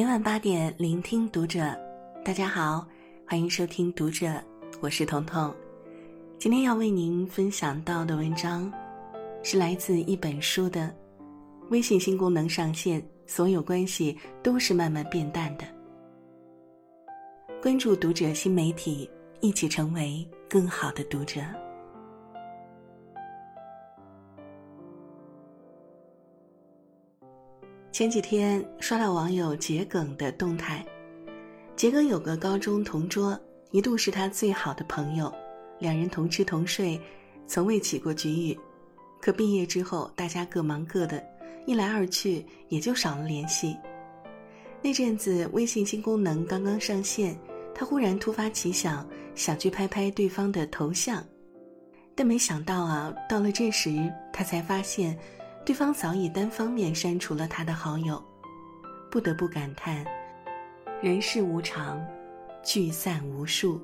[0.00, 1.78] 每晚八点，聆听读者。
[2.24, 2.88] 大家好，
[3.28, 4.32] 欢迎收听读者，
[4.80, 5.54] 我是彤彤。
[6.38, 8.72] 今天要为您分享到的文章，
[9.42, 10.90] 是来自一本书的。
[11.68, 15.66] 微信新功能上线，所有关系都是慢慢变淡的。
[17.60, 19.06] 关注读者新媒体，
[19.42, 21.42] 一起成为更好的读者。
[28.00, 30.82] 前几天刷到网友桔梗的动态，
[31.76, 33.38] 桔梗有个高中同桌，
[33.72, 35.30] 一度是他最好的朋友，
[35.78, 36.98] 两人同吃同睡，
[37.46, 38.58] 从未起过局域。
[39.20, 41.22] 可毕业之后，大家各忙各的，
[41.66, 43.76] 一来二去也就少了联系。
[44.80, 47.38] 那阵子微信新功能刚刚上线，
[47.74, 51.22] 他忽然突发奇想，想去拍拍对方的头像，
[52.14, 55.14] 但没想到啊，到了这时，他才发现。
[55.64, 58.22] 对方早已单方面删除了他的好友，
[59.10, 60.04] 不得不感叹：
[61.02, 62.04] 人世无常，
[62.64, 63.80] 聚散无数。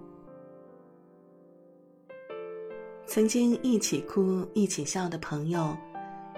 [3.06, 5.76] 曾经一起哭、一起笑的朋友，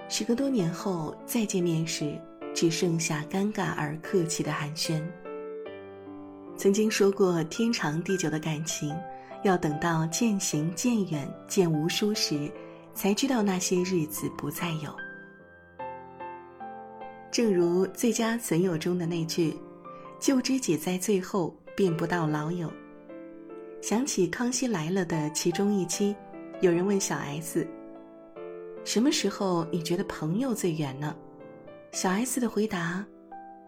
[0.07, 2.13] 时隔多年后再见面时，
[2.53, 5.01] 只剩下尴尬而客气的寒暄。
[6.55, 8.95] 曾经说过天长地久的感情，
[9.43, 12.51] 要等到渐行渐远、渐无书时，
[12.93, 14.93] 才知道那些日子不再有。
[17.31, 19.55] 正如《最佳损友》中的那句
[20.19, 22.71] ：“旧知己在最后，变不到老友。”
[23.81, 26.15] 想起《康熙来了》的其中一期，
[26.59, 27.67] 有人问小 S：“
[28.83, 31.15] 什么时候你觉得朋友最远呢？”
[31.93, 33.05] 小 S 的回答：“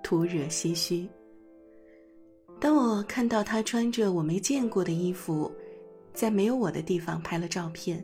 [0.04, 1.08] 徒惹唏嘘。”
[2.60, 5.52] 当我看到他穿着我没见过的衣服，
[6.14, 8.04] 在没有我的地方拍了照片，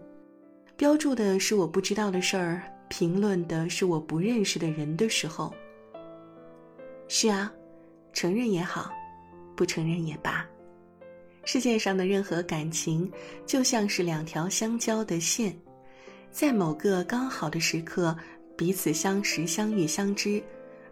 [0.75, 2.63] 标注的是我不知道的事儿。
[2.89, 5.53] 评论的是我不认识的人的时候，
[7.07, 7.51] 是啊，
[8.13, 8.91] 承认也好，
[9.55, 10.45] 不承认也罢，
[11.43, 13.11] 世界上的任何感情
[13.45, 15.55] 就像是两条相交的线，
[16.31, 18.15] 在某个刚好的时刻
[18.57, 20.41] 彼此相识、相遇、相知，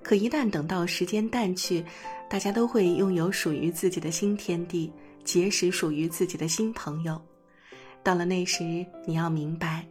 [0.04, 1.84] 可一旦等到时间淡去，
[2.30, 4.92] 大家都会拥有属于自己的新天地，
[5.24, 7.20] 结识属于自己的新朋友。
[8.04, 9.86] 到了那时，你要明白。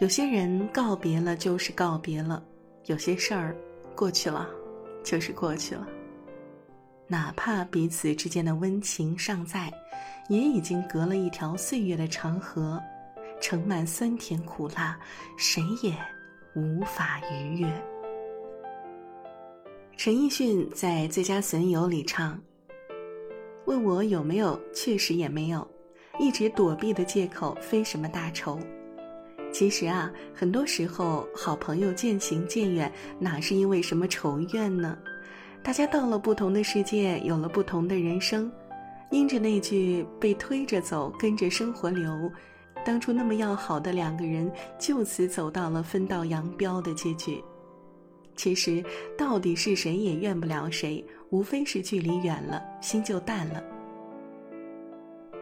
[0.00, 2.40] 有些人告别了就是告别了，
[2.86, 3.56] 有些事儿
[3.96, 4.48] 过去了
[5.02, 5.88] 就是过去了。
[7.08, 9.72] 哪怕彼此之间的温情尚在，
[10.28, 12.80] 也已经隔了一条岁月的长河，
[13.40, 14.96] 盛满酸甜苦辣，
[15.36, 15.92] 谁也
[16.54, 17.66] 无法逾越。
[19.96, 22.40] 陈奕迅在《最佳损友》里唱
[23.66, 25.68] ：“问我有没有，确实也没有，
[26.20, 28.60] 一直躲避的借口，非什么大仇。”
[29.58, 34.96] 其实啊，很多时候好朋友渐行渐远，哪是因为什么仇怨呢？
[35.64, 38.48] 大家到了不同的世界，有了不同的人生，
[39.10, 42.30] 因着那句被推着走，跟着生活流，
[42.84, 44.48] 当初那么要好的两个人，
[44.78, 47.42] 就此走到了分道扬镳的结局。
[48.36, 48.80] 其实，
[49.18, 53.60] 到底是谁也怨不了谁，无非是距离远了，心就淡了。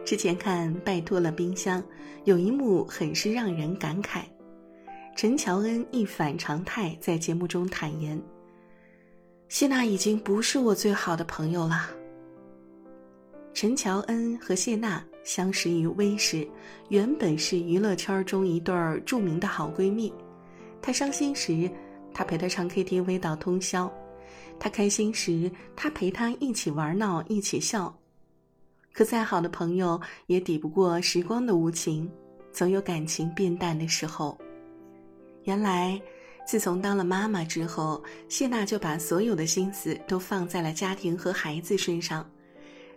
[0.07, 1.81] 之前看《拜托了冰箱》，
[2.23, 4.21] 有一幕很是让人感慨。
[5.17, 8.17] 陈乔恩一反常态，在节目中坦言
[9.49, 11.89] ：“谢娜已经不是我最好的朋友了。”
[13.53, 16.47] 陈乔恩和谢娜相识于微时，
[16.87, 20.13] 原本是娱乐圈中一对儿著名的好闺蜜。
[20.81, 21.69] 她伤心时，
[22.13, 23.91] 她陪她唱 KTV 到通宵；
[24.57, 27.93] 她开心时，她陪她一起玩闹，一起笑。
[28.97, 32.11] 可再好的朋友也抵不过时光的无情，
[32.51, 34.35] 总有感情变淡的时候。
[35.43, 36.01] 原来，
[36.47, 42.27] 自从当了妈妈之后，谢娜就把所有的心思都放在了家庭和孩子身上，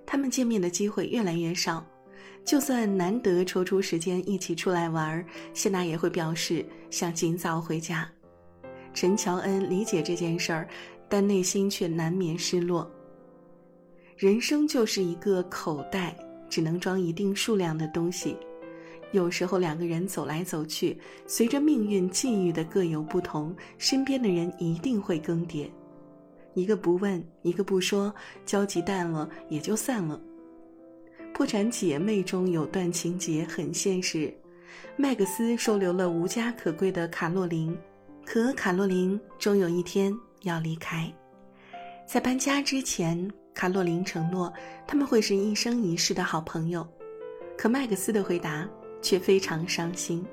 [0.06, 1.86] 他们见面的机会越来越少。
[2.47, 5.22] 就算难得抽出时间一起出来玩，
[5.53, 8.10] 谢娜也会表示想尽早回家。
[8.95, 10.66] 陈乔恩理解这件事儿，
[11.10, 12.91] 但内心却难免失落。
[14.21, 16.15] 人生就是一个口袋，
[16.51, 18.37] 只能装一定数量的东西。
[19.13, 20.95] 有时候两个人走来走去，
[21.27, 25.67] 随着命运际遇的各有不同，身边的人一定会更迭。
[26.53, 28.15] 一个不问，一个不说，
[28.45, 30.21] 交集淡了也就散了。
[31.33, 34.31] 破产姐妹中有段情节很现实：
[34.99, 37.75] 麦克斯收留了无家可归的卡洛琳，
[38.27, 41.11] 可卡洛琳终有一天要离开。
[42.07, 43.27] 在搬家之前。
[43.54, 44.52] 卡洛琳承诺
[44.86, 46.86] 他们会是一生一世的好朋友，
[47.56, 48.68] 可麦克斯的回答
[49.02, 50.24] 却非常伤心。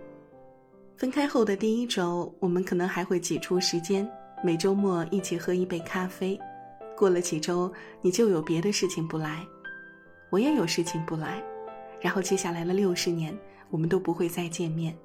[0.95, 4.09] 分开后的第一周，我们可能还会挤出时间，
[4.43, 6.39] 每周末一起喝一杯咖啡，
[6.95, 7.71] 过了几周，
[8.01, 9.45] 你就有别的事情不来，
[10.31, 11.43] 我也有事情不来，
[12.01, 13.37] 然后接下来的六十年，
[13.69, 14.97] 我们都不会再见面。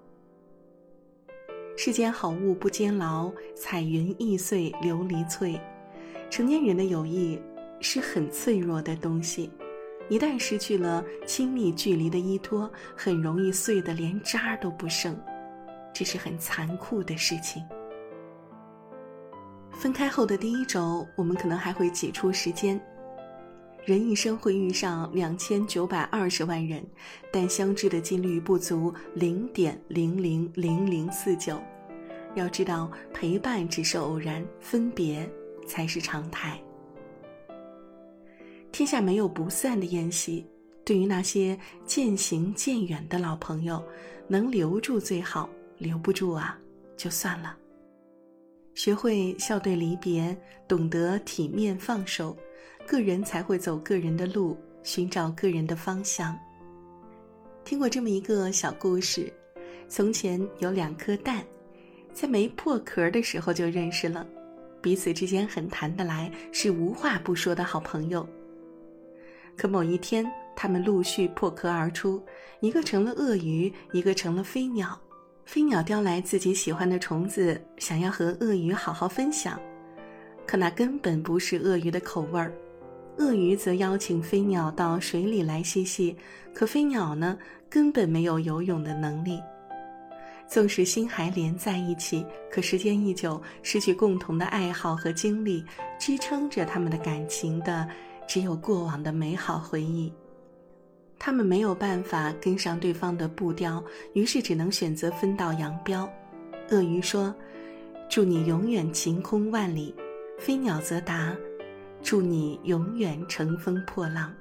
[1.77, 5.61] 世间好物不坚牢，彩云易碎琉璃脆。
[6.31, 7.39] 成年人的友谊
[7.83, 9.51] 是很脆弱的东西，
[10.09, 15.15] 一旦失去了亲密距离的依托，很容易碎得连渣都不剩，
[15.93, 17.63] 这是很残酷的事情。
[19.73, 22.81] 分开后的第一周，我们可能还会挤出时间。
[23.85, 26.87] 人一生会遇上两千九百二十万人，
[27.33, 31.61] 但相知的几率不足零点零零零零四九。
[32.37, 35.29] 要知道，陪伴只是偶然，分别
[35.67, 36.63] 才是常态。
[38.73, 40.45] 天下没有不散的宴席，
[40.83, 43.85] 对于那些渐行渐远的老朋友，
[44.27, 46.59] 能留住最好，留不住啊，
[46.97, 47.55] 就算了。
[48.75, 50.35] 学会笑对离别，
[50.67, 52.35] 懂得体面放手，
[52.87, 56.35] 个人才会走个人的路，寻找个人的方向。
[57.67, 59.31] 听过这么一个小故事：
[59.87, 61.45] 从前有两颗蛋，
[62.15, 64.27] 在没破壳的时候就认识了，
[64.81, 68.27] 彼此之间很谈得来，是无话不说的好朋友。
[69.57, 70.25] 可某一天，
[70.57, 72.23] 他们陆续破壳而出，
[72.61, 74.99] 一个成了鳄鱼，一个成了飞鸟。
[75.45, 79.61] 飞鸟叼来自己喜欢的虫子，想要和鳄鱼好好分享，
[80.47, 82.53] 可那根本不是鳄鱼的口味儿。
[83.19, 86.17] 鳄鱼则邀请飞鸟到水里来嬉戏，
[86.55, 87.37] 可飞鸟呢，
[87.69, 89.39] 根本没有游泳的能力。
[90.49, 95.65] 纵使心还连在一起，可时间一久，失去共同的爱好和经历，
[95.99, 97.89] 支撑着他们的感情的，
[98.27, 100.13] 只有过往的美好回忆。
[101.19, 103.83] 他们没有办法跟上对方的步调，
[104.13, 106.09] 于是只能选择分道扬镳。
[106.71, 107.35] 鳄鱼说
[108.11, 109.95] ：“祝你永远晴空万里。”
[110.39, 111.37] 飞鸟则答
[112.03, 114.35] ：“祝你永远乘风破浪。”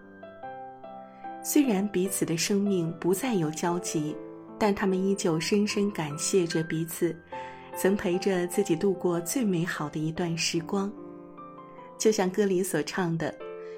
[1.43, 4.15] 虽然彼此的生命不再有交集，
[4.57, 7.15] 但他们依旧深深感谢着彼此，
[7.75, 10.91] 曾陪着自己度过最美好的一段时光。
[11.99, 13.35] 就像歌里所唱的：“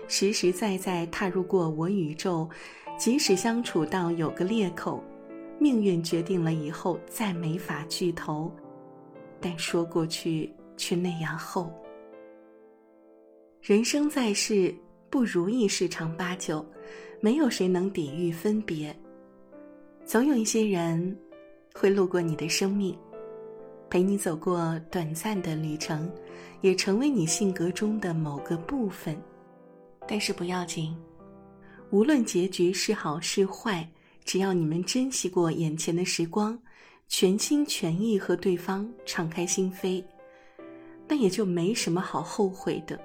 [0.08, 2.50] 实实在在踏入过我宇宙。”
[2.96, 5.04] 即使相处到有个裂口，
[5.60, 8.52] 命运决定了以后再没法聚头，
[9.42, 11.74] 但说过去却那样厚。
[13.64, 14.74] 人生在世，
[15.10, 16.64] 不如意十常八九，
[17.20, 18.96] 没有谁能抵御分别。
[20.06, 21.18] 总有一些人，
[21.74, 22.96] 会路过你的生命，
[23.90, 26.10] 陪你走过短暂的旅程，
[26.62, 29.20] 也成为你性格中的某个部分。
[30.08, 30.96] 但是不要紧。
[31.92, 33.88] 无论结局是好是坏，
[34.26, 36.58] 只要你们珍惜过眼前的时光，
[37.08, 40.04] 全心全意和对方敞开心扉，
[41.08, 43.00] 那也就没什么好后悔的。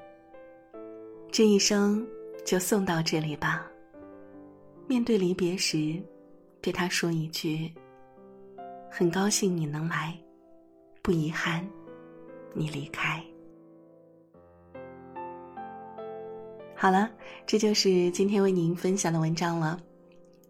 [1.31, 2.07] 这一生
[2.47, 3.67] 就送到这里吧。
[4.87, 6.03] 面对离别时，
[6.63, 7.71] 对他说一句
[8.91, 10.19] ：“很高兴你能来，
[11.03, 11.69] 不遗憾
[12.55, 13.23] 你离开。”
[16.81, 17.11] 好了，
[17.45, 19.81] 这就是今天为您分享的文章了。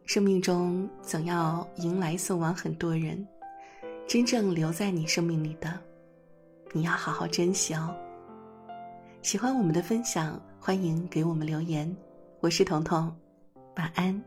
[0.05, 3.27] 生命中总要迎来送往很多人，
[4.07, 5.81] 真正留在你生命里的，
[6.75, 7.97] 你要好好珍惜哦。
[9.23, 11.97] 喜欢我们的分享，欢迎给我们留言。
[12.41, 13.11] 我是彤彤，
[13.77, 14.23] 晚安。